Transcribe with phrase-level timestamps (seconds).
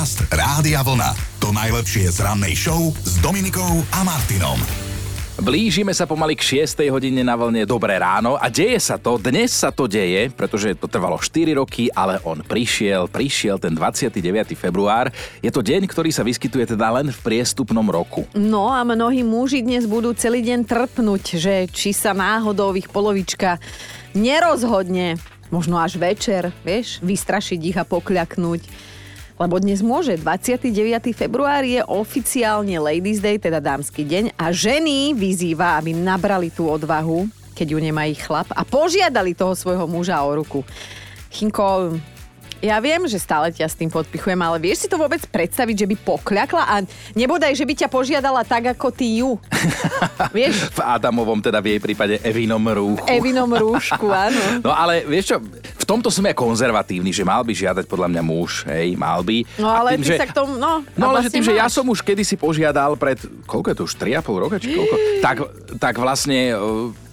[0.00, 1.12] Podcast Rádia Vlna.
[1.44, 4.56] To najlepšie z rannej show s Dominikou a Martinom.
[5.44, 6.88] Blížime sa pomaly k 6.
[6.88, 10.88] hodine na vlne Dobré ráno a deje sa to, dnes sa to deje, pretože to
[10.88, 14.16] trvalo 4 roky, ale on prišiel, prišiel ten 29.
[14.56, 15.12] február.
[15.44, 18.24] Je to deň, ktorý sa vyskytuje teda len v priestupnom roku.
[18.32, 23.60] No a mnohí muži dnes budú celý deň trpnúť, že či sa náhodou ich polovička
[24.16, 25.20] nerozhodne,
[25.52, 28.88] možno až večer, vieš, vystrašiť ich a pokľaknúť
[29.40, 30.20] lebo dnes môže.
[30.20, 30.68] 29.
[31.16, 37.24] február je oficiálne Ladies Day, teda dámsky deň a ženy vyzýva, aby nabrali tú odvahu,
[37.56, 40.60] keď ju nemá ich chlap a požiadali toho svojho muža o ruku.
[41.32, 41.96] Chinko,
[42.60, 45.86] ja viem, že stále ťa s tým podpichujem, ale vieš si to vôbec predstaviť, že
[45.88, 46.74] by pokľakla a
[47.16, 49.40] nebodaj, že by ťa požiadala tak, ako ty ju.
[50.36, 50.68] vieš?
[50.76, 53.04] V Adamovom, teda v jej prípade Evinom rúchu.
[53.08, 54.40] Evinom rúšku, áno.
[54.60, 58.22] No ale vieš čo, v tomto som ja konzervatívny, že mal by žiadať podľa mňa
[58.22, 59.40] muž, hej, mal by.
[59.56, 60.84] No ale tým, ty že, sa k tomu, no.
[60.94, 61.74] No ale vlastne že tým, že ja máš.
[61.80, 63.16] som už kedysi požiadal pred,
[63.48, 65.36] koľko je to už, 3,5 roka, či koľko, tak,
[65.80, 66.52] tak vlastne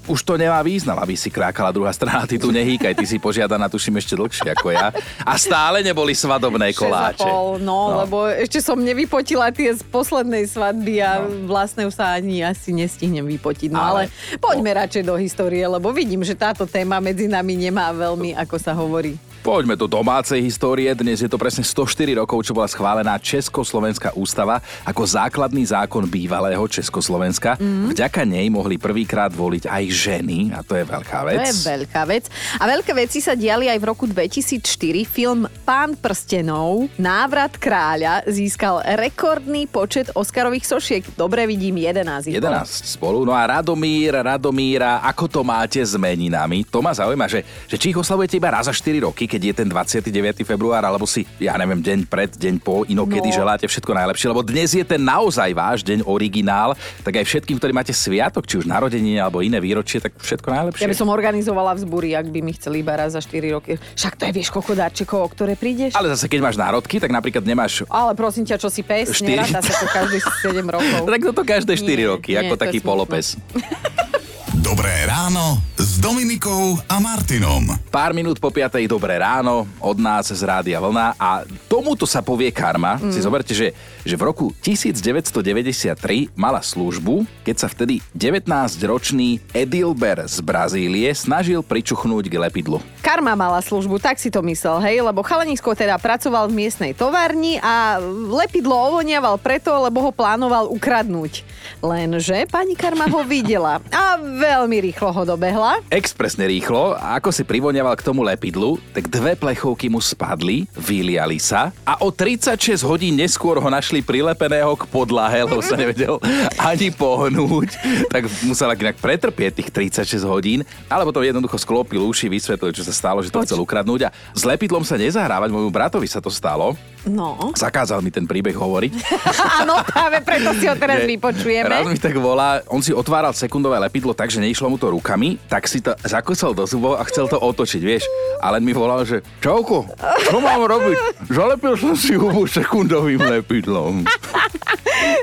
[0.08, 3.68] už to nemá význam, aby si krákala druhá strana, ty tu nehýkaj, ty si požiadaná,
[3.68, 4.90] tuším, ešte dlhšie ako ja.
[5.22, 7.28] A stále neboli svadobné koláče.
[7.28, 11.46] pol, no, no, lebo ešte som nevypotila tie z poslednej svadby a No.
[11.46, 13.70] vlastne sa ani asi nestihnem vypotiť.
[13.70, 17.92] No Ale- ale, poďme radšej do histórie, lebo vidím, že táto téma medzi nami nemá
[17.92, 19.20] veľmi, ako sa hovorí.
[19.48, 20.92] Poďme do domácej histórie.
[20.92, 26.59] Dnes je to presne 104 rokov, čo bola schválená Československá ústava ako základný zákon bývalého
[26.67, 27.56] Československa.
[27.56, 27.95] Mm.
[27.95, 31.39] Vďaka nej mohli prvýkrát voliť aj ženy a to je veľká vec.
[31.39, 32.28] To je veľká vec.
[32.59, 34.67] A veľké veci sa diali aj v roku 2004.
[35.08, 41.16] Film Pán prstenov, Návrat kráľa získal rekordný počet Oscarových sošiek.
[41.16, 42.67] Dobre vidím, 11 ich bolo.
[42.67, 43.23] 11 spolu.
[43.23, 46.67] No a Radomír, Radomíra, ako to máte s meninami?
[46.67, 49.54] To ma zaujíma, že, že či ich oslavujete iba raz za 4 roky, keď je
[49.54, 50.42] ten 29.
[50.42, 53.44] február, alebo si, ja neviem, deň pred, deň po, inokedy No.
[53.44, 57.72] želáte všetko najlepšie, lebo dnes je ten naozaj váš deň originál, tak aj všetkým, ktorí
[57.76, 60.84] máte sviatok, či už narodeniny alebo iné výročie, tak všetko najlepšie.
[60.86, 63.76] Ja by som organizovala vzbúry, ak by mi chceli iba raz za 4 roky.
[63.78, 65.94] Však to je, vieš, koľko darčekov, o ktoré prídeš?
[65.98, 69.38] Ale zase, keď máš národky, tak napríklad nemáš Ale prosím ťa, čo si pes, Štyri.
[69.38, 71.02] neráta sa to každých 7 rokov.
[71.14, 73.36] tak toto každé 4 Nie, roky, nie, ako taký polopes.
[74.67, 75.61] Dobré ráno
[75.98, 77.74] s Dominikou a Martinom.
[77.90, 78.86] Pár minút po 5.
[78.86, 83.02] dobré ráno od nás z Rádia Vlna a tomuto sa povie karma.
[83.02, 83.10] Mm.
[83.10, 83.74] Si zoberte, že,
[84.06, 85.98] že v roku 1993
[86.38, 92.78] mala službu, keď sa vtedy 19-ročný Edilber z Brazílie snažil pričuchnúť k lepidlu.
[93.02, 97.58] Karma mala službu, tak si to myslel, hej, lebo chalanisko teda pracoval v miestnej továrni
[97.58, 97.98] a
[98.30, 101.42] lepidlo ovoniaval preto, lebo ho plánoval ukradnúť.
[101.82, 105.86] Lenže pani Karma ho videla a veľmi rýchlo ho dobehla.
[105.87, 111.39] Expresne rýchlo, a ako si privoniaval k tomu lepidlu, tak dve plechovky mu spadli, vyliali
[111.39, 116.20] sa a o 36 hodín neskôr ho našli prilepeného k podlahe, lebo sa nevedel
[116.59, 117.80] ani pohnúť,
[118.11, 122.92] tak musel inak pretrpieť tých 36 hodín, alebo to jednoducho sklopil uši, vysvetlil, čo sa
[122.92, 123.48] stalo, že to Poď.
[123.48, 126.75] chcel ukradnúť a s lepidlom sa nezahrávať, môjmu bratovi sa to stalo,
[127.08, 128.92] No, zakázal mi ten príbeh hovoriť.
[129.63, 131.68] áno, práve preto si ho teraz vypočujeme.
[131.71, 135.39] Raz mi tak volá, on si otváral sekundové lepidlo tak, že neišlo mu to rukami,
[135.48, 138.04] tak si to zakúsal do zubov a chcel to otočiť, vieš.
[138.38, 139.86] A len mi volal, že čauko,
[140.21, 140.98] čo mám robiť?
[141.27, 144.04] Zalepil som si hubu sekundovým lepidlom.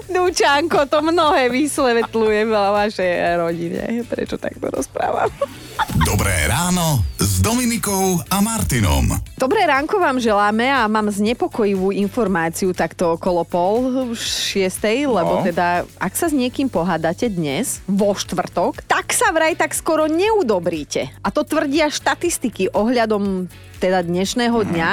[0.06, 3.82] Dučanko, to mnohé vysvetľuje v vašej rodine.
[4.04, 5.28] Prečo takto rozprávam?
[6.08, 9.10] Dobré ráno s Dominikou a Martinom.
[9.34, 13.74] Dobré ránko vám želáme a mám znepokojivú informáciu takto okolo pol
[14.14, 15.42] šiestej, lebo No.
[15.42, 15.66] teda
[15.98, 20.06] ak sa s niekým pohádate dnes, vo štvrtok, tak sa vraj tak skoro
[20.44, 21.08] neudobríte.
[21.24, 23.48] A to tvrdia štatistiky ohľadom
[23.84, 24.90] teda dnešného Mhm, dňa.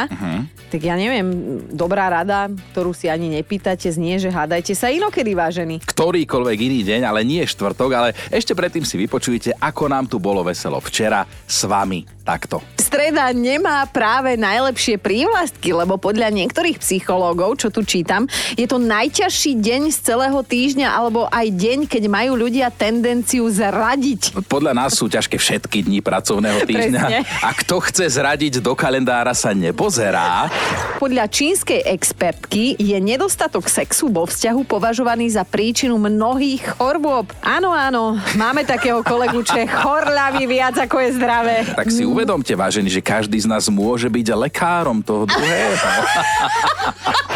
[0.71, 1.27] Tak ja neviem,
[1.67, 5.83] dobrá rada, ktorú si ani nepýtate, znie, že hádajte sa inokedy, vážení.
[5.83, 10.43] Ktorýkoľvek iný deň, ale nie štvrtok, ale ešte predtým si vypočujte, ako nám tu bolo
[10.43, 12.03] veselo včera s vami.
[12.21, 12.61] Takto.
[12.77, 19.57] Streda nemá práve najlepšie prívlastky, lebo podľa niektorých psychológov, čo tu čítam, je to najťažší
[19.57, 24.37] deň z celého týždňa alebo aj deň, keď majú ľudia tendenciu zradiť.
[24.45, 27.03] Podľa nás sú ťažké všetky dni pracovného týždňa.
[27.09, 27.19] Presne.
[27.41, 30.49] A kto chce zradiť do kalendára sa nepozerá.
[30.97, 37.29] Podľa čínskej expertky je nedostatok sexu vo vzťahu považovaný za príčinu mnohých chorôb.
[37.45, 41.57] Áno, áno, máme takého kolegu, čo je chorľavý viac ako je zdravé.
[41.77, 45.77] Tak si uvedomte, vážení, že každý z nás môže byť lekárom toho druhého.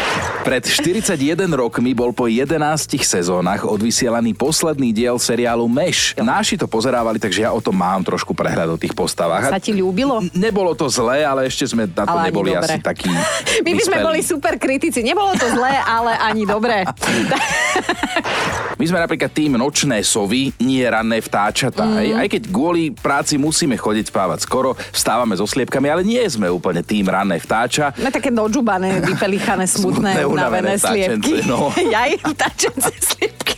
[0.46, 2.54] Pred 41 rokmi bol po 11
[3.02, 6.14] sezónach odvysielaný posledný diel seriálu Meš.
[6.14, 9.50] Náši to pozerávali, takže ja o tom mám trošku prehľad o tých postavách.
[9.50, 10.22] Sa ti ľúbilo?
[10.38, 12.62] Nebolo to zlé, ale ešte sme na to Ale neboli dobre.
[12.62, 13.10] asi takí
[13.66, 15.02] My by sme boli super kritici.
[15.02, 16.86] Nebolo to zlé, ale ani dobré.
[18.76, 21.84] My sme napríklad tým nočné sovy, nie ranné vtáčatá.
[21.84, 21.96] Mm.
[21.96, 26.52] Aj, aj keď kvôli práci musíme chodiť spávať skoro, vstávame so sliepkami, ale nie sme
[26.52, 27.96] úplne tým ranné vtáča.
[27.96, 31.48] No také dožubané, vypelichané, smutné, Smutné, unavené unavené sliepky.
[31.48, 31.72] no.
[31.96, 33.56] Jaj, vtáčence sliepky.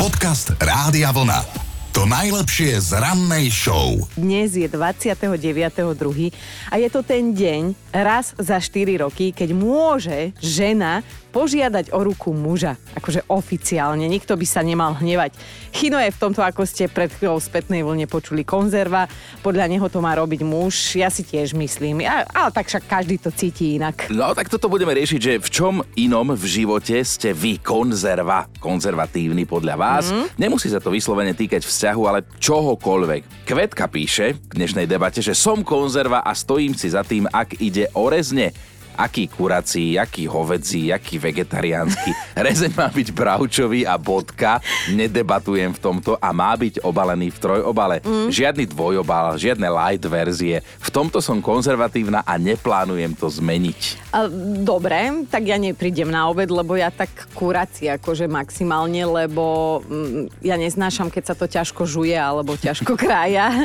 [0.00, 1.59] Podcast Rádia Vlna.
[2.00, 3.92] To najlepšie z rannej show.
[4.16, 6.32] Dnes je 29.2.
[6.72, 12.34] a je to ten deň raz za 4 roky, keď môže žena požiadať o ruku
[12.34, 12.74] muža.
[12.98, 15.32] Akože oficiálne, nikto by sa nemal hnevať.
[15.70, 19.06] Chino je v tomto, ako ste pred chvíľou spätnej vlne počuli, konzerva.
[19.40, 20.98] Podľa neho to má robiť muž.
[20.98, 22.02] Ja si tiež myslím.
[22.02, 24.10] Ja, ale tak však každý to cíti inak.
[24.10, 29.46] No tak toto budeme riešiť, že v čom inom v živote ste vy konzerva, konzervatívny
[29.46, 30.10] podľa vás.
[30.10, 30.26] Mm.
[30.34, 33.46] Nemusí sa to vyslovene týkať vzťahu, ale čohokoľvek.
[33.48, 37.90] Kvetka píše k dnešnej debate, že som konzerva a stojím si za tým, ak ide
[37.98, 38.54] o rezne.
[39.00, 42.12] Aký kurací, aký hovedzí, aký vegetariánsky.
[42.36, 44.60] Rezeň má byť bravčový a bodka.
[44.92, 48.04] Nedebatujem v tomto a má byť obalený v trojobale.
[48.04, 48.28] Mm.
[48.28, 50.60] Žiadny dvojobal, žiadne light verzie.
[50.84, 54.12] V tomto som konzervatívna a neplánujem to zmeniť.
[54.12, 54.28] A,
[54.60, 60.60] dobre, tak ja neprídem na obed, lebo ja tak kuraci akože maximálne, lebo mm, ja
[60.60, 63.64] neznášam, keď sa to ťažko žuje alebo ťažko krája.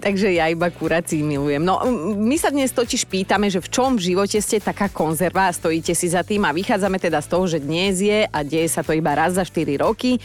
[0.00, 1.60] Takže ja iba kurací milujem.
[1.60, 1.84] No,
[2.16, 5.50] my sa dnes totiž pýtame, že v čom v živote ste taká konzerva.
[5.50, 8.70] A stojíte si za tým a vychádzame teda z toho, že dnes je a deje
[8.70, 10.22] sa to iba raz za 4 roky,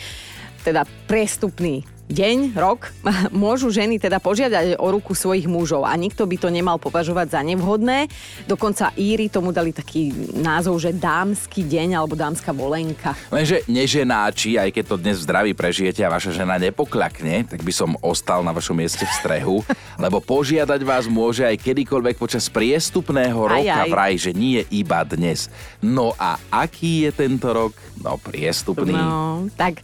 [0.62, 2.94] teda priestupný deň, rok,
[3.34, 7.42] môžu ženy teda požiadať o ruku svojich mužov a nikto by to nemal považovať za
[7.42, 8.06] nevhodné.
[8.46, 13.18] Dokonca Íry tomu dali taký názov, že dámsky deň alebo dámska volenka.
[13.34, 17.74] Lenže neženáči, aj keď to dnes v zdraví prežijete a vaša žena nepokľakne, tak by
[17.74, 19.58] som ostal na vašom mieste v strehu,
[20.04, 23.90] lebo požiadať vás môže aj kedykoľvek počas priestupného Aj, roka aj.
[23.90, 25.50] vraj, že nie iba dnes.
[25.82, 27.74] No a aký je tento rok?
[28.02, 28.94] No priestupný.
[28.94, 29.82] No, tak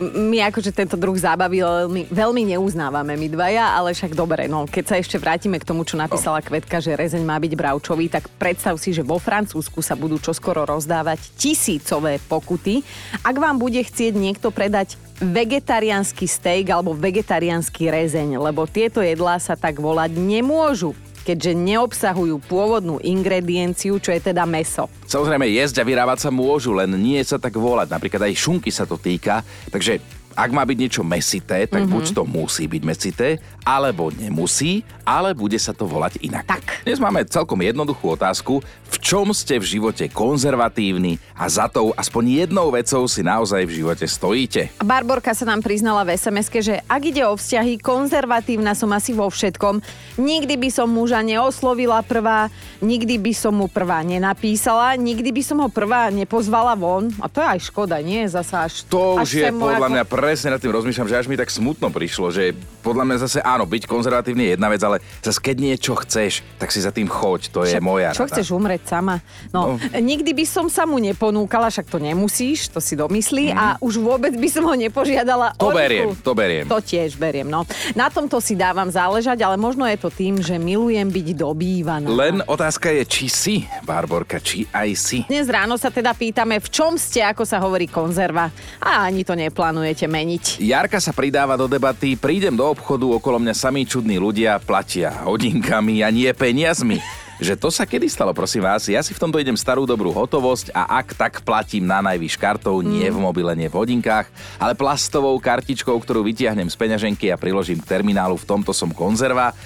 [0.00, 4.84] my akože tento druh zábavy veľmi, veľmi neuznávame my dvaja, ale však dobre, no keď
[4.88, 8.80] sa ešte vrátime k tomu, čo napísala Kvetka, že rezeň má byť bravčový, tak predstav
[8.80, 12.80] si, že vo Francúzsku sa budú čoskoro rozdávať tisícové pokuty.
[13.20, 19.54] Ak vám bude chcieť niekto predať vegetariánsky steak alebo vegetariánsky rezeň, lebo tieto jedlá sa
[19.54, 24.90] tak volať nemôžu keďže neobsahujú pôvodnú ingredienciu, čo je teda meso.
[25.06, 27.94] Samozrejme, jesť a vyrábať sa môžu, len nie sa tak volať.
[27.94, 29.46] Napríklad aj šunky sa to týka.
[29.70, 30.02] Takže
[30.34, 31.94] ak má byť niečo mesité, tak mm-hmm.
[31.94, 33.28] buď to musí byť mesité,
[33.62, 36.46] alebo nemusí, ale bude sa to volať inak.
[36.46, 36.82] Tak.
[36.82, 38.62] Dnes máme celkom jednoduchú otázku.
[38.92, 43.82] V čom ste v živote konzervatívni a za tou aspoň jednou vecou si naozaj v
[43.82, 44.68] živote stojíte?
[44.84, 49.32] Barborka sa nám priznala v sms že ak ide o vzťahy, konzervatívna som asi vo
[49.32, 49.80] všetkom.
[50.20, 52.52] Nikdy by som muža neoslovila prvá,
[52.84, 57.08] nikdy by som mu prvá nenapísala, nikdy by som ho prvá nepozvala von.
[57.24, 58.28] A to je aj škoda, nie?
[58.28, 61.34] Zasa až, To až už je podľa mňa presne nad tým rozmýšľam, že až mi
[61.34, 65.34] tak smutno prišlo, že podľa mňa zase áno, byť konzervatívny je jedna vec, ale zase
[65.36, 68.30] keď niečo chceš, tak si za tým choď, to je Čo- moja Čo rada.
[68.32, 69.18] chceš umrieť sama?
[69.50, 69.82] No, No.
[69.92, 74.30] nikdy by som sa mu neponúkala, však to nemusíš, to si domyslí a už vôbec
[74.32, 75.58] by som ho nepožiadala.
[75.58, 75.80] To o ruku.
[75.80, 76.64] beriem, to beriem.
[76.66, 77.66] To tiež beriem, no.
[77.92, 82.06] Na tomto si dávam záležať, ale možno je to tým, že milujem byť dobývaná.
[82.06, 85.18] Len otázka je, či si, Barborka, či aj si.
[85.24, 88.46] Dnes ráno sa teda pýtame, v čom ste, ako sa hovorí, konzerva.
[88.78, 90.60] A ani to neplánujete meniť.
[90.60, 96.04] Jarka sa pridáva do debaty, prídem do obchodu, okolo mňa samí čudní ľudia platia hodinkami
[96.04, 97.00] a nie peniazmi.
[97.42, 98.86] Že to sa kedy stalo, prosím vás?
[98.86, 102.78] Ja si v tomto idem starú dobrú hotovosť a ak tak platím na najvyš kartou,
[102.86, 104.30] nie v mobile, nie v hodinkách,
[104.62, 109.58] ale plastovou kartičkou, ktorú vytiahnem z peňaženky a priložím k terminálu, v tomto som konzerva.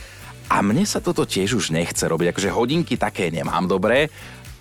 [0.48, 4.08] A mne sa toto tiež už nechce robiť, akože hodinky také nemám dobré,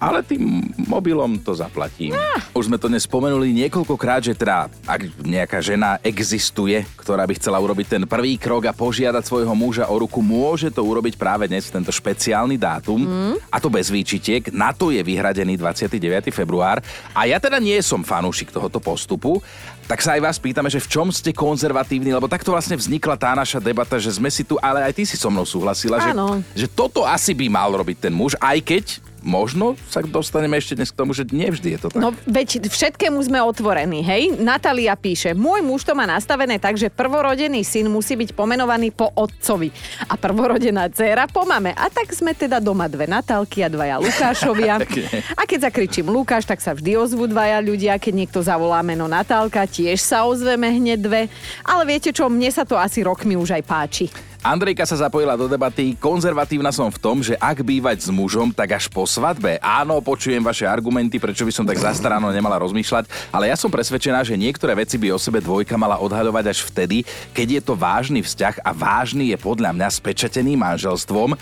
[0.06, 2.14] ale tým mobilom to zaplatím.
[2.54, 7.58] Už sme to dnes spomenuli niekoľkokrát, že teda ak nejaká žena existuje, ktorá by chcela
[7.58, 11.66] urobiť ten prvý krok a požiadať svojho muža o ruku, môže to urobiť práve dnes
[11.66, 13.02] v tento špeciálny dátum.
[13.50, 14.54] A to bez výčitiek.
[14.54, 16.30] Na to je vyhradený 29.
[16.30, 16.86] február.
[17.18, 19.42] A ja teda nie som fanúšik tohoto postupu,
[19.90, 23.34] tak sa aj vás pýtame, že v čom ste konzervatívni, lebo takto vlastne vznikla tá
[23.34, 26.12] naša debata, že sme si tu, ale aj ty si so mnou súhlasila, že,
[26.54, 28.86] že toto asi by mal robiť ten muž, aj keď
[29.26, 32.00] možno sa dostaneme ešte dnes k tomu, že nie vždy je to tak.
[32.00, 34.38] No veď všetkému sme otvorení, hej?
[34.38, 39.10] Natália píše, môj muž to má nastavené tak, že prvorodený syn musí byť pomenovaný po
[39.18, 39.74] otcovi
[40.06, 41.74] a prvorodená dcéra po mame.
[41.74, 44.78] A tak sme teda doma dve Natálky a dvaja Lukášovia.
[45.40, 47.98] a keď zakričím Lukáš, tak sa vždy ozvú dvaja ľudia.
[47.98, 51.22] Keď niekto zavolá meno Natálka, tiež sa ozveme hneď dve.
[51.66, 54.06] Ale viete čo, mne sa to asi rokmi už aj páči.
[54.46, 55.98] Andrejka sa zapojila do debaty.
[55.98, 59.58] Konzervatívna som v tom, že ak bývať s mužom, tak až po svadbe.
[59.58, 64.22] Áno, počujem vaše argumenty, prečo by som tak zastarano nemala rozmýšľať, ale ja som presvedčená,
[64.22, 67.02] že niektoré veci by o sebe dvojka mala odhadovať až vtedy,
[67.34, 71.34] keď je to vážny vzťah a vážny je podľa mňa spečatený manželstvom.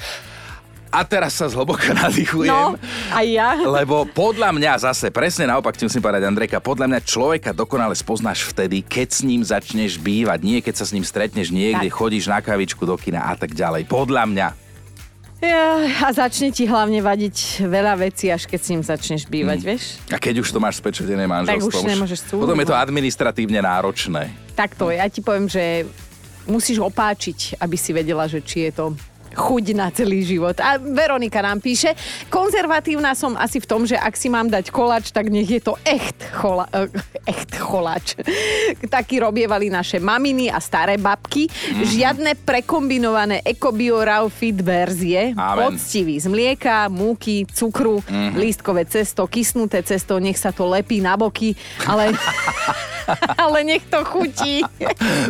[0.94, 2.54] A teraz sa zhlboka nadýchujem.
[2.54, 2.78] No,
[3.10, 3.58] aj ja.
[3.58, 8.46] Lebo podľa mňa zase, presne naopak ti musím povedať, Andrejka, podľa mňa človeka dokonale spoznáš
[8.46, 10.46] vtedy, keď s ním začneš bývať.
[10.46, 11.98] Nie keď sa s ním stretneš niekde, tak.
[11.98, 13.90] chodíš na kavičku do kina a tak ďalej.
[13.90, 14.48] Podľa mňa.
[15.44, 19.68] Ja, a začne ti hlavne vadiť veľa vecí, až keď s ním začneš bývať, hmm.
[19.68, 19.84] vieš?
[20.08, 21.68] A keď už to máš spečatené manželstvo.
[21.68, 22.48] Tak už nemôžeš súdu.
[22.48, 24.32] Potom je to administratívne náročné.
[24.56, 25.84] Takto, ja ti poviem, že
[26.48, 28.86] musíš opáčiť, aby si vedela, že či je to
[29.34, 30.56] chuť na celý život.
[30.62, 31.98] A Veronika nám píše,
[32.30, 35.74] konzervatívna som asi v tom, že ak si mám dať koláč, tak nech je to
[35.84, 36.88] echt, chola, uh,
[37.25, 38.16] echt choláč.
[38.88, 41.50] Taký robievali naše maminy a staré babky.
[41.50, 41.84] Mm-hmm.
[41.84, 45.34] Žiadne prekombinované ekobio raw fit verzie.
[45.34, 45.74] Amen.
[45.74, 48.38] Poctivý z mlieka, múky, cukru, mm-hmm.
[48.38, 51.58] lístkové cesto, kysnuté cesto, nech sa to lepí na boky,
[51.90, 52.13] ale...
[53.43, 54.63] ale nech to chutí.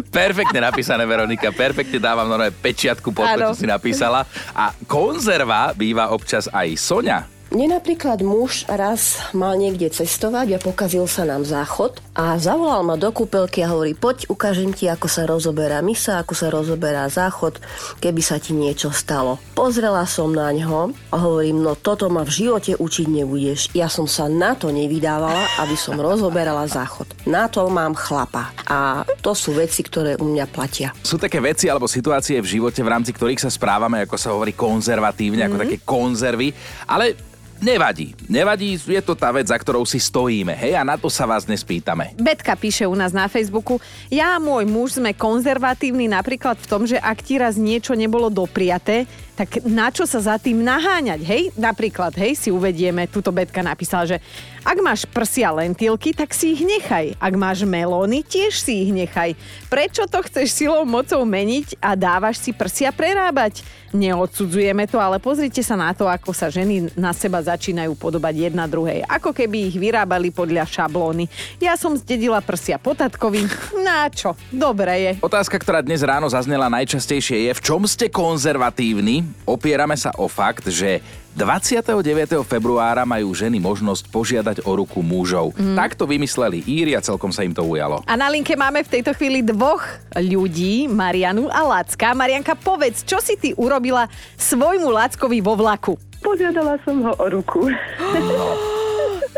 [0.09, 1.49] Perfektne napísané, Veronika.
[1.53, 4.25] Perfektne dávam no pečiatku pod to, čo si napísala.
[4.53, 7.19] A konzerva býva občas aj Sonia.
[7.53, 12.93] Mne napríklad muž raz mal niekde cestovať a pokazil sa nám záchod a zavolal ma
[12.93, 17.57] do kúpelky a hovorí, poď ukážem ti, ako sa rozoberá misa, ako sa rozoberá záchod,
[17.97, 19.41] keby sa ti niečo stalo.
[19.57, 23.59] Pozrela som na ňo a hovorím, no toto ma v živote učiť nebudeš.
[23.73, 27.09] Ja som sa na to nevydávala, aby som rozoberala záchod.
[27.25, 28.53] Na to mám chlapa.
[28.69, 30.93] A to sú veci, ktoré u mňa platia.
[31.01, 34.53] Sú také veci alebo situácie v živote, v rámci ktorých sa správame, ako sa hovorí,
[34.53, 35.49] konzervatívne, mm-hmm.
[35.49, 35.63] ako mhm.
[35.65, 36.53] také konzervy,
[36.85, 41.07] ale Nevadí, nevadí, je to tá vec, za ktorou si stojíme, hej, a na to
[41.07, 42.11] sa vás dnes pýtame.
[42.19, 43.79] Betka píše u nás na Facebooku,
[44.11, 48.27] ja a môj muž sme konzervatívni napríklad v tom, že ak ti raz niečo nebolo
[48.27, 51.43] dopriaté, tak na čo sa za tým naháňať, hej?
[51.57, 54.17] Napríklad, hej, si uvedieme, tuto Betka napísala, že
[54.63, 57.19] ak máš prsia lentilky, tak si ich nechaj.
[57.19, 59.35] Ak máš melóny, tiež si ich nechaj.
[59.67, 63.59] Prečo to chceš silou mocou meniť a dávaš si prsia prerábať?
[63.93, 68.65] Neodsudzujeme to, ale pozrite sa na to, ako sa ženy na seba začínajú podobať jedna
[68.65, 69.05] druhej.
[69.05, 71.29] Ako keby ich vyrábali podľa šablóny.
[71.61, 73.45] Ja som zdedila prsia potatkovi.
[73.85, 74.33] Na čo?
[74.49, 75.11] Dobre je.
[75.21, 79.22] Otázka, ktorá dnes ráno zaznela najčastejšie je, v čom ste konzervatívni?
[79.43, 81.03] Opierame sa o fakt, že
[81.33, 82.45] 29.
[82.45, 85.57] februára majú ženy možnosť požiadať o ruku mužov.
[85.57, 85.73] Mm.
[85.73, 88.05] Tak to vymysleli Íri a celkom sa im to ujalo.
[88.05, 89.81] A na linke máme v tejto chvíli dvoch
[90.13, 92.13] ľudí, Marianu a Lacka.
[92.13, 94.05] Marianka, povedz, čo si ty urobila
[94.37, 95.97] svojmu Lackovi vo vlaku?
[96.21, 97.67] Požiadala som ho o ruku.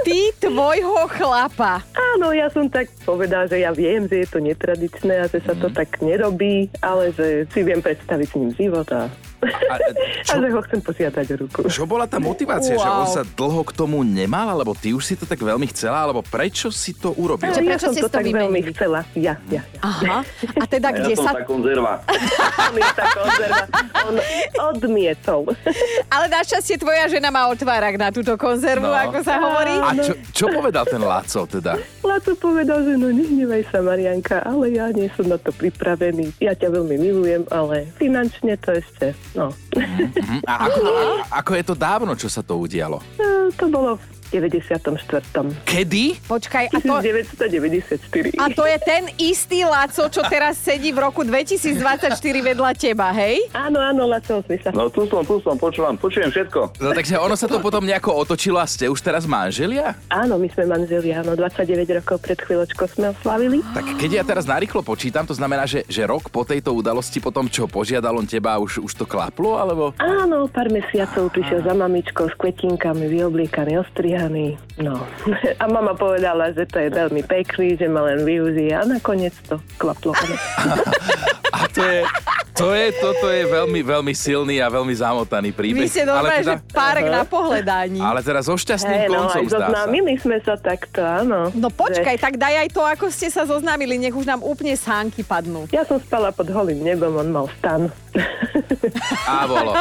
[0.05, 1.81] Ty tvojho chlapa.
[2.13, 5.57] Áno, ja som tak povedal, že ja viem, že je to netradičné a že sa
[5.57, 5.73] to mm.
[5.73, 9.09] tak nerobí, ale že si viem predstaviť s ním život a
[9.45, 9.75] a,
[10.25, 11.59] čo, a že ho chcem posiatať ruku.
[11.69, 12.83] Čo bola tá motivácia, wow.
[12.83, 16.05] že on sa dlho k tomu nemal, alebo ty už si to tak veľmi chcela,
[16.05, 17.53] alebo prečo si to urobila?
[17.55, 19.05] Ja, ja som to, to tak veľmi chcela.
[19.15, 19.61] Ja, ja.
[19.81, 20.25] Aha.
[20.61, 21.31] A teda kde ja sa...
[21.31, 21.93] som tá konzerva.
[22.71, 23.65] on je tá konzerva.
[24.05, 24.15] On
[24.73, 25.41] odmietol.
[26.09, 28.95] Ale našťastie tvoja žena má otvárak na túto konzervu, no.
[28.95, 29.75] ako sa hovorí.
[29.75, 31.77] A čo, čo povedal ten Laco teda?
[32.05, 36.33] Laco povedal, že no nehnevaj sa, Marianka, ale ja nie som na to pripravený.
[36.41, 39.51] Ja ťa veľmi milujem, ale finančne to ešte No.
[39.75, 40.39] Mm-hmm.
[40.47, 40.81] A ako,
[41.27, 43.03] ako je to dávno, čo sa to udialo?
[43.59, 43.99] To bolo
[44.33, 44.89] 94.
[45.65, 46.05] Kedy?
[46.25, 46.93] Počkaj, a to...
[47.01, 48.35] 1994.
[48.41, 53.45] A to je ten istý Laco, čo teraz sedí v roku 2024 vedľa teba, hej?
[53.53, 54.69] Áno, áno, Laco, sa.
[54.73, 56.81] No tu som, tu som, počúvam, počujem všetko.
[56.81, 59.93] No takže ono sa to potom nejako otočilo a ste už teraz manželia?
[60.09, 63.61] Áno, my sme manželia, áno, 29 rokov pred chvíľočkou sme oslavili.
[63.73, 67.45] Tak keď ja teraz narýchlo počítam, to znamená, že, že rok po tejto udalosti, potom
[67.45, 69.93] čo požiadal on teba, už, už to klaplo, alebo?
[70.01, 74.57] Áno, pár mesiacov prišiel za mamičkou s kvetinkami, vyoblíkaný, ostrý vystrihaný.
[74.81, 75.05] No.
[75.61, 79.61] A mama povedala, že to je veľmi pekný, že ma len využije a nakoniec to
[79.77, 80.13] klaplo.
[81.55, 81.99] a to je,
[82.55, 85.87] to je, toto je veľmi, veľmi silný a veľmi zamotaný príbeh.
[85.87, 87.99] Vy ste dobré, teda, že párek na pohľadání.
[88.03, 91.51] Ale teraz so šťastným hey, no, koncom, zdá zoznámili sme sa takto, áno.
[91.55, 92.21] No počkaj, že...
[92.21, 95.67] tak daj aj to, ako ste sa zoznámili, nech už nám úplne sánky padnú.
[95.71, 97.87] Ja som spala pod holým nebom, on mal stan
[99.25, 99.71] A bolo.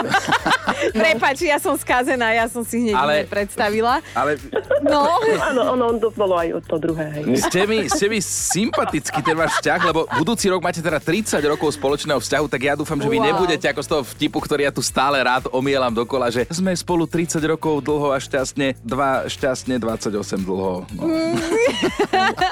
[0.95, 4.03] Prepač, ja som skazená, ja som si hneď Ale- predstavila.
[4.13, 4.37] Ale
[4.81, 7.09] No, Áno, ono to bolo aj to druhé.
[7.15, 7.41] Hej.
[7.43, 11.73] ste mi, ste mi sympatický ten váš vzťah, lebo budúci rok máte teda 30 rokov
[11.73, 13.27] spoločného vzťahu, tak ja dúfam, že vy Wow.
[13.27, 17.07] nebudete ako z toho vtipu, ktorý ja tu stále rád omielam dokola, že sme spolu
[17.07, 20.13] 30 rokov dlho a šťastne, dva šťastne, 28
[20.43, 20.85] dlho.
[20.91, 21.05] No.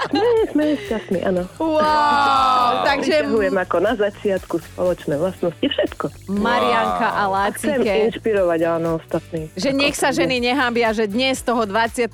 [0.08, 1.44] Sme, sme šťastní, áno.
[1.58, 6.04] wow, takže Priťahujem ako na začiatku spoločné vlastnosti, všetko.
[6.28, 7.92] Marianka a Chcem Lácike.
[8.12, 9.48] inšpirovať, áno, ostatní.
[9.56, 12.12] Že nech sa ženy nehambia, že dnes toho 29.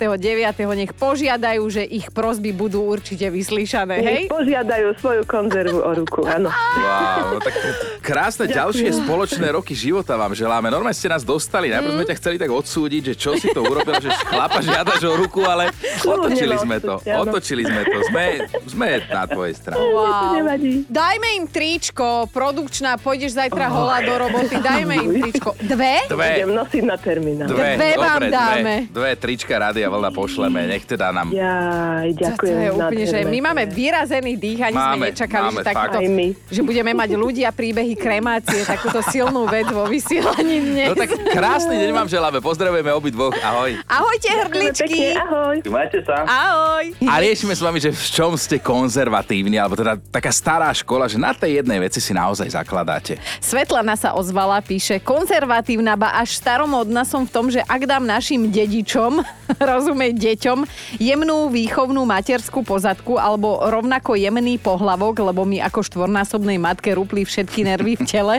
[0.79, 4.25] nech požiadajú, že ich prosby budú určite vyslyšané, hej?
[4.27, 6.49] Nech požiadajú svoju konzervu o ruku, áno.
[6.49, 7.55] Wow, no tak
[8.01, 10.71] krásne ďalšie spoločné roky života vám želáme.
[10.71, 13.99] Normálne ste nás dostali, najprv sme ťa chceli tak odsúdiť, že čo si to urobil,
[13.99, 15.69] že chlapa žiadaš o ruku, ale
[16.07, 17.01] otočili sme to.
[17.03, 17.99] Otočili sme to.
[18.09, 18.25] Sme,
[18.65, 19.81] sme na tvojej strane.
[19.81, 20.47] Wow.
[20.89, 25.57] Dajme im tričko, produkčná, pôjdeš zajtra hola do roboty, dajme im tričko.
[25.57, 26.05] Dve?
[26.07, 26.29] Dve.
[26.37, 27.49] Budem nosiť na terminál.
[27.49, 28.75] Dve, Dve vám dobre, dáme.
[28.93, 31.33] Dve, dve trička Rádia Vlna pošleme, nech teda nám...
[31.33, 32.57] To ďakujem.
[32.61, 33.73] je úplne, že my to máme je.
[33.73, 36.27] vyrazený dých, ani sme Máme, nečakali, máme, že my.
[36.53, 40.89] že budeme mať ľudia príbehy kremácie, takúto silnú vec vo vysielaní dnes.
[40.93, 43.73] No tak krásny deň vám želáme, pozdravujeme obidvoch, ahoj.
[43.89, 45.01] Ahojte, Pekne, hrdličky!
[45.17, 45.57] ahoj.
[45.65, 46.17] Majte sa.
[46.25, 46.85] Ahoj!
[47.01, 51.17] A riešime s vami, že v čom ste konzervatívni, alebo teda taká stará škola, že
[51.17, 53.17] na tej jednej veci si naozaj zakladáte.
[53.39, 58.51] Svetlana sa ozvala, píše, konzervatívna, ba až staromodná som v tom, že ak dám našim
[58.51, 59.23] dedičom,
[59.71, 60.59] rozumej deťom,
[60.99, 67.63] jemnú výchovnú materskú pozadku alebo rovnako jemný pohlavok, lebo mi ako štvornásobnej matke rupli všetky
[67.63, 68.37] nervy v tele,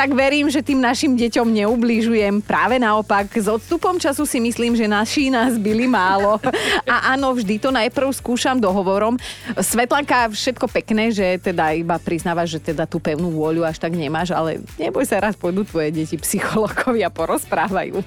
[0.00, 2.40] tak verím, že tým našim deťom neublížujem.
[2.40, 6.40] Práve naopak, s odstupom času si myslím, že naši nás byli málo.
[6.88, 9.20] A áno, vždy to najprv skúšam dohovorom.
[9.60, 14.32] Svetlanka, všetko pekné, že teda iba priznávaš, že teda tú pevnú vôľu až tak nemáš,
[14.32, 18.00] ale neboj sa, raz pôjdu tvoje deti psychológovia porozprávajú.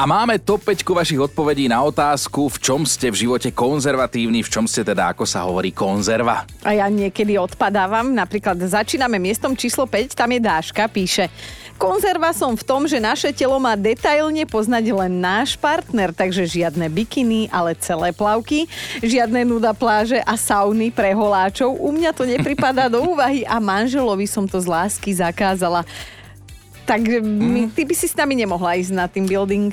[0.00, 4.48] A máme top 5 vašich odpovedí na otázku, v čom ste v živote konzervatívni, v
[4.48, 6.48] čom ste teda, ako sa hovorí, konzerva.
[6.64, 8.08] A ja niekedy odpadávam.
[8.08, 11.28] Napríklad začíname miestom číslo 5, tam je Dáška, píše
[11.76, 16.88] Konzerva som v tom, že naše telo má detailne poznať len náš partner, takže žiadne
[16.88, 18.68] bikiny, ale celé plavky,
[19.04, 21.76] žiadne nuda pláže a sauny pre holáčov.
[21.76, 25.84] U mňa to nepripadá do úvahy a manželovi som to z lásky zakázala.
[26.90, 29.70] Tak my, ty by si s nami nemohla ísť na team building.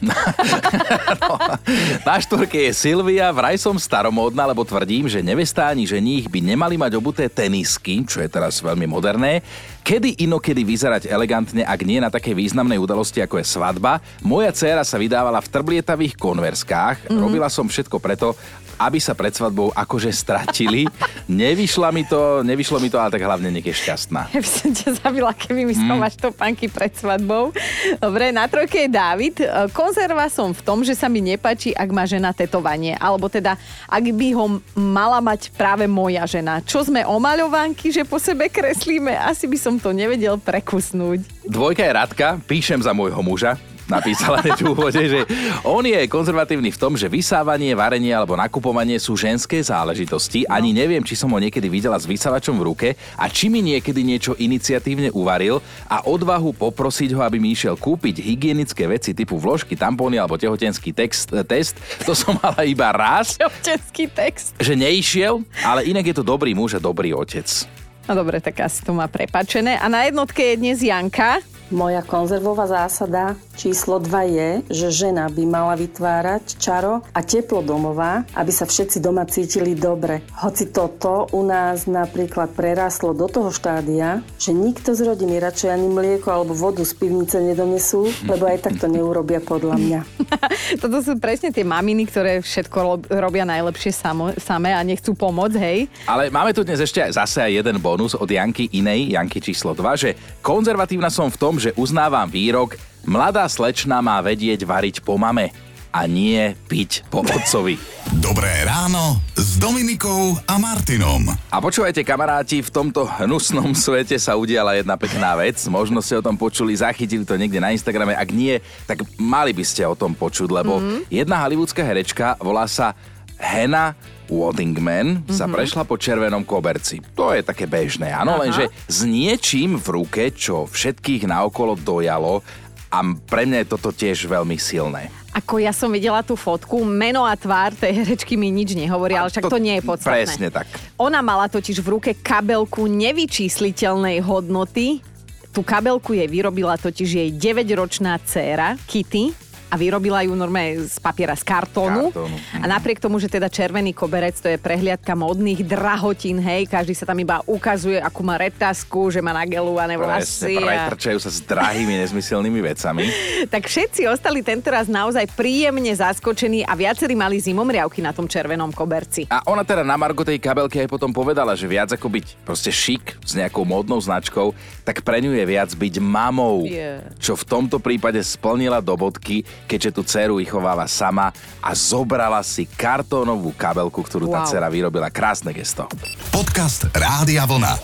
[2.06, 6.80] Na štvorke je Silvia, vraj som staromódna, lebo tvrdím, že nevestá ani ženích by nemali
[6.80, 9.44] mať obuté tenisky, čo je teraz veľmi moderné.
[9.80, 14.00] Kedy inokedy vyzerať elegantne, ak nie na také významnej udalosti, ako je svadba?
[14.20, 17.08] Moja dcéra sa vydávala v trblietavých konverskách.
[17.08, 17.20] Mm-hmm.
[17.20, 18.36] Robila som všetko preto,
[18.80, 20.88] aby sa pred svadbou akože stratili.
[21.28, 24.32] Nevyšla mi to, nevyšlo mi to, ale tak hlavne nech je šťastná.
[24.32, 27.52] Ja by som ťa zabila, keby mi schováš topánky pred svadbou.
[28.00, 29.36] Dobre, na trojke je Dávid.
[29.44, 32.94] E, Konzerva som v tom, že sa mi nepáči, ak má žena tetovanie.
[32.94, 33.58] Alebo teda,
[33.90, 36.62] ak by ho mala mať práve moja žena.
[36.62, 39.10] Čo sme omaľovánky, že po sebe kreslíme?
[39.18, 41.42] Asi by som to nevedel prekusnúť.
[41.42, 43.58] Dvojka je Radka, píšem za môjho muža.
[43.90, 45.20] Napísala hneď v úvode, že
[45.66, 50.46] on je konzervatívny v tom, že vysávanie, varenie alebo nakupovanie sú ženské záležitosti.
[50.46, 54.06] Ani neviem, či som ho niekedy videla s vysávačom v ruke a či mi niekedy
[54.06, 55.58] niečo iniciatívne uvaril
[55.90, 60.94] a odvahu poprosiť ho, aby mi išiel kúpiť hygienické veci typu vložky, tampóny alebo tehotenský
[60.94, 61.74] text, test.
[62.06, 64.54] To som mala iba raz, Občanský text.
[64.62, 67.66] že neišiel, ale inak je to dobrý muž a dobrý otec.
[68.06, 69.78] No dobre, tak asi to má prepačené.
[69.78, 71.38] A na jednotke je dnes Janka.
[71.70, 78.26] Moja konzervová zásada číslo 2 je, že žena by mala vytvárať čaro a teplo domova,
[78.34, 80.26] aby sa všetci doma cítili dobre.
[80.42, 85.86] Hoci toto u nás napríklad preráslo do toho štádia, že nikto z rodiny radšej ani
[85.86, 90.00] mlieko alebo vodu z pivnice nedonesú, lebo aj tak to neurobia podľa mňa.
[90.82, 95.56] Toto sú presne tie maminy, ktoré všetko rob- robia najlepšie samo, samé a nechcú pomôcť,
[95.62, 95.86] hej.
[96.10, 100.02] Ale máme tu dnes ešte zase aj jeden bonus od Janky inej, Janky číslo 2,
[100.02, 100.10] že
[100.42, 105.56] konzervatívna som v tom, že uznávam výrok Mladá slečna má vedieť variť po mame
[105.90, 107.80] a nie piť po otcovi.
[108.20, 111.26] Dobré ráno s Dominikou a Martinom.
[111.50, 115.58] A počúvajte kamaráti, v tomto hnusnom svete sa udiala jedna pekná vec.
[115.66, 118.14] Možno ste o tom počuli, zachytili to niekde na Instagrame.
[118.14, 121.10] Ak nie, tak mali by ste o tom počuť, lebo mm-hmm.
[121.10, 122.94] jedna hollywoodská herečka volá sa
[123.40, 123.96] Hannah
[124.30, 125.34] Waddingman mm-hmm.
[125.34, 127.02] sa prešla po červenom koberci.
[127.18, 128.46] To je také bežné, áno, Aha.
[128.46, 132.44] lenže s niečím v ruke, čo všetkých naokolo dojalo
[132.90, 135.10] a pre mňa je toto tiež veľmi silné.
[135.30, 139.30] Ako ja som videla tú fotku, meno a tvár tej herečky mi nič nehovorí, ale
[139.30, 140.26] však to, nie je podstatné.
[140.26, 140.66] Presne tak.
[140.98, 145.06] Ona mala totiž v ruke kabelku nevyčísliteľnej hodnoty,
[145.50, 149.34] Tú kabelku jej vyrobila totiž jej 9-ročná dcéra, Kitty,
[149.70, 152.10] a vyrobila ju normálne z papiera z kartónu.
[152.10, 156.98] Kartónu, A napriek tomu, že teda červený koberec, to je prehliadka modných drahotín, hej, každý
[156.98, 160.58] sa tam iba ukazuje, akú má retasku, že má nagelované vlasy.
[160.58, 161.22] Presne, A...
[161.22, 163.06] sa s drahými, nezmyselnými vecami.
[163.50, 169.26] Tak všetci ostali tentoraz naozaj príjemne zaskočení a viacerí mali zimomriavky na tom červenom koberci.
[169.32, 172.70] A ona teda na Margo tej kabelky aj potom povedala, že viac ako byť proste
[172.72, 174.52] šik s nejakou módnou značkou,
[174.82, 176.66] tak pre ňu je viac byť mamou.
[176.66, 177.06] Yeah.
[177.20, 182.64] Čo v tomto prípade splnila do bodky, keďže tú dceru vychováva sama a zobrala si
[182.64, 184.48] kartónovú kabelku, ktorú tá Wow.
[184.48, 185.08] dcera vyrobila.
[185.10, 185.88] Krásne gesto.
[186.30, 187.74] Podcast Rádia Vlna.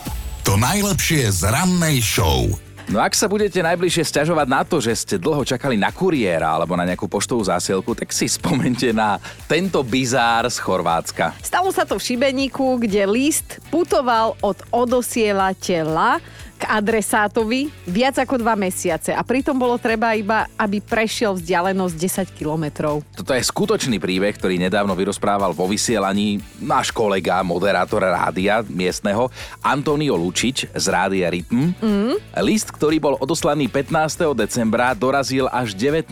[0.47, 2.47] To najlepšie z rannej show.
[2.87, 6.71] No ak sa budete najbližšie sťažovať na to, že ste dlho čakali na kuriéra alebo
[6.79, 11.35] na nejakú poštovú zásielku, tak si spomente na tento bizár z Chorvátska.
[11.43, 16.23] Stalo sa to v Šibeníku, kde list putoval od odosielateľa
[16.57, 21.95] k adresátovi viac ako dva mesiace a pritom bolo treba iba, aby prešiel vzdialenosť
[22.33, 23.05] 10 kilometrov.
[23.13, 29.29] Toto je skutočný príbeh, ktorý nedávno vyrozprával vo vysielaní náš kolega, moderátor rádia miestneho,
[29.61, 31.77] Antonio Lučič z Rádia Rytm.
[31.77, 32.15] Mm.
[32.41, 34.33] List, ktorý bol odoslaný 15.
[34.33, 36.09] decembra, dorazil až 19.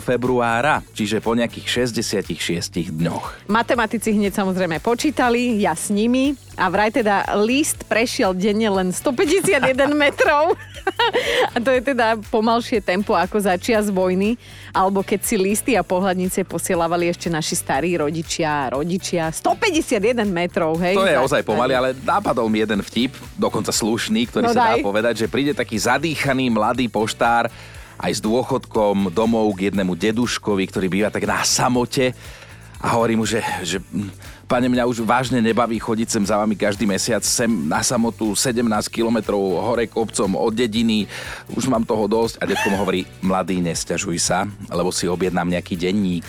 [0.00, 3.52] februára, čiže po nejakých 66 dňoch.
[3.52, 9.58] Matematici hneď samozrejme počítali, ja s nimi a vraj teda list prešiel denne len 151
[9.90, 10.54] metrov.
[11.54, 14.38] a to je teda pomalšie tempo ako začias vojny,
[14.70, 19.26] alebo keď si listy a pohľadnice posielavali ešte naši starí rodičia a rodičia.
[19.28, 20.94] 151 metrov, hej.
[20.94, 24.54] To je za- ozaj pomaly, ale napadol mi jeden vtip, dokonca slušný, ktorý No sa
[24.54, 24.82] dá daj.
[24.82, 27.50] povedať, že príde taký zadýchaný mladý poštár
[27.98, 32.14] aj s dôchodkom domov k jednému deduškovi, ktorý býva tak na samote
[32.78, 33.78] a hovorí mu, že, že
[34.52, 38.60] pane, mňa už vážne nebaví chodiť sem za vami každý mesiac, sem na samotu 17
[38.92, 41.08] kilometrov hore kopcom od dediny,
[41.56, 42.36] už mám toho dosť.
[42.36, 46.28] A detko hovorí, mladý, nesťažuj sa, lebo si objednám nejaký denník.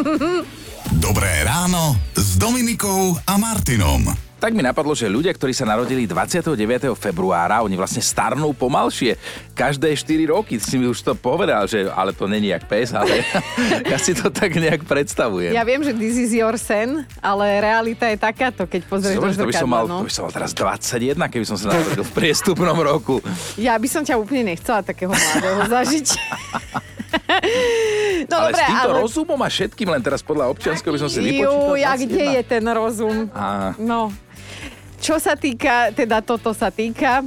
[1.04, 4.23] Dobré ráno s Dominikou a Martinom.
[4.44, 6.52] Tak mi napadlo, že ľudia, ktorí sa narodili 29.
[7.00, 9.16] februára, oni vlastne starnú pomalšie.
[9.56, 13.24] Každé 4 roky, si mi už to povedal, že ale to není jak pes, ale
[13.92, 15.56] ja si to tak nejak predstavujem.
[15.56, 19.48] Ja viem, že this is your sen, ale realita je takáto, keď pozrieš Dobre, do
[19.48, 20.04] to by som mal, no.
[20.04, 23.24] to by som mal teraz 21, keby som sa narodil v priestupnom roku.
[23.56, 26.20] Ja by som ťa úplne nechcela takého mladého zažiť.
[28.28, 29.00] no ale dobre, s týmto ale...
[29.08, 31.80] rozumom a všetkým, len teraz podľa občianského by som si vypočítal.
[31.80, 32.12] Ju, a 21.
[32.12, 33.16] kde je ten rozum?
[33.32, 33.72] Á.
[33.80, 34.12] No,
[35.04, 37.20] čo sa týka, teda toto sa týka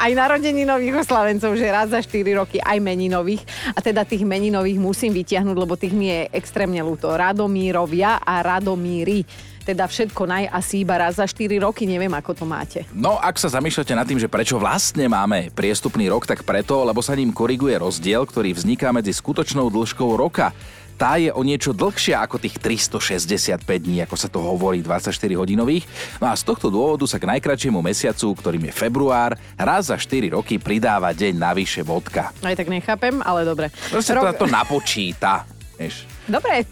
[0.00, 3.44] aj narodení nových oslavencov, že raz za 4 roky aj meninových.
[3.76, 7.12] A teda tých meninových musím vytiahnuť, lebo tých mi je extrémne ľúto.
[7.12, 9.28] Radomírovia a Radomíry.
[9.64, 12.88] Teda všetko naj asi iba raz za 4 roky, neviem ako to máte.
[12.92, 17.04] No, ak sa zamýšľate nad tým, že prečo vlastne máme priestupný rok, tak preto, lebo
[17.04, 20.56] sa ním koriguje rozdiel, ktorý vzniká medzi skutočnou dĺžkou roka.
[20.94, 25.82] Tá je o niečo dlhšia ako tých 365 dní, ako sa to hovorí, 24 hodinových.
[26.22, 30.30] No a z tohto dôvodu sa k najkračšiemu mesiacu, ktorým je február, raz za 4
[30.38, 32.30] roky pridáva deň navyše vodka.
[32.46, 33.74] Aj tak nechápem, ale dobre.
[33.90, 35.42] Proste to, to napočíta.
[35.74, 36.06] Vieš.
[36.30, 36.62] Dobre,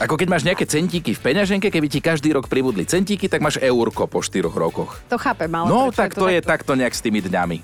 [0.00, 3.60] Ako keď máš nejaké centíky v peňaženke, keby ti každý rok pribudli centíky, tak máš
[3.60, 4.96] eurko po 4 rokoch.
[5.12, 5.68] to chápem, ale...
[5.68, 6.72] No, tak to je takto?
[6.72, 7.58] takto nejak s tými dňami.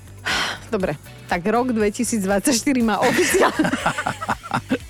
[0.69, 0.93] Dobre,
[1.25, 2.45] tak rok 2024
[2.85, 3.69] má oficiálne...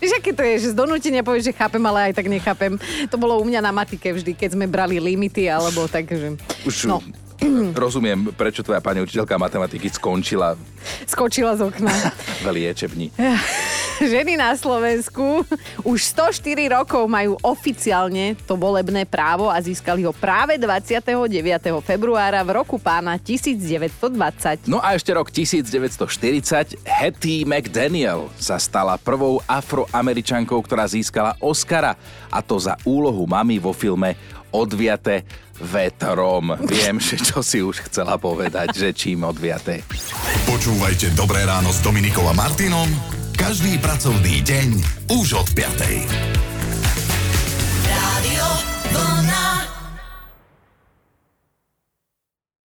[0.00, 2.76] Vieš, aké to je, že z donútenia povieš, že chápem, ale aj tak nechápem.
[3.08, 6.38] To bolo u mňa na matike vždy, keď sme brali limity, alebo tak, že...
[6.66, 6.98] Už No,
[7.84, 10.54] rozumiem, prečo tvoja pani učiteľka matematiky skončila
[11.06, 11.92] skočila z okna.
[12.44, 13.14] v liečebni.
[14.02, 15.46] Ženy na Slovensku
[15.86, 21.06] už 104 rokov majú oficiálne to volebné právo a získali ho práve 29.
[21.86, 24.66] februára v roku pána 1920.
[24.66, 31.94] No a ešte rok 1940 Hattie McDaniel sa stala prvou afroameričankou, ktorá získala Oscara
[32.26, 34.18] a to za úlohu mamy vo filme
[34.52, 35.24] Odviate
[35.58, 36.54] vetrom.
[36.68, 39.80] Viem, že čo si už chcela povedať, že čím odviate.
[40.46, 42.88] Počúvajte Dobré ráno s Dominikou a Martinom
[43.42, 44.68] každý pracovný deň
[45.18, 46.51] už od 5.